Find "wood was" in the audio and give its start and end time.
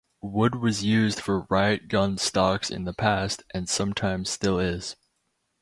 0.23-0.83